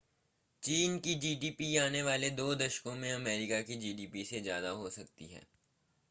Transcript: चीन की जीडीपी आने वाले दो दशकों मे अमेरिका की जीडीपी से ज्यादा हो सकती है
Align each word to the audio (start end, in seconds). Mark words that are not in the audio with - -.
चीन 0.63 0.97
की 0.99 1.13
जीडीपी 1.15 1.75
आने 1.77 2.01
वाले 2.03 2.29
दो 2.29 2.53
दशकों 2.55 2.95
मे 2.95 3.11
अमेरिका 3.11 3.61
की 3.61 3.75
जीडीपी 3.75 4.23
से 4.25 4.41
ज्यादा 4.41 4.69
हो 4.69 4.89
सकती 4.89 5.27
है 5.27 5.41